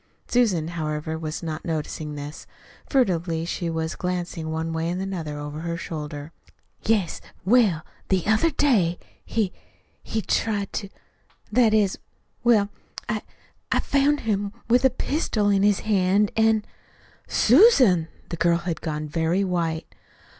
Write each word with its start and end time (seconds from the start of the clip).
Susan, 0.27 0.69
however, 0.69 1.15
was 1.15 1.43
not 1.43 1.63
noticing 1.63 2.15
this. 2.15 2.47
Furtively 2.89 3.45
she 3.45 3.69
was 3.69 3.95
glancing 3.95 4.49
one 4.49 4.73
way 4.73 4.89
and 4.89 4.99
another 4.99 5.37
over 5.37 5.59
her 5.59 5.77
shoulder. 5.77 6.31
"Yes. 6.83 7.21
Well, 7.45 7.83
the 8.09 8.23
other 8.25 8.49
day 8.49 8.97
he 9.23 9.53
he 10.01 10.23
tried 10.23 10.73
to 10.73 10.89
that 11.51 11.71
is, 11.75 11.99
well, 12.43 12.69
I 13.07 13.21
I 13.71 13.79
found 13.79 14.21
him 14.21 14.51
with 14.67 14.83
a 14.83 14.89
pistol 14.89 15.49
in 15.49 15.61
his 15.61 15.81
hand, 15.81 16.31
an'" 16.35 16.65
"Susan!" 17.27 18.07
The 18.29 18.37
girl 18.37 18.57
had 18.57 18.81
gone 18.81 19.07
very 19.07 19.43
white. 19.43 19.85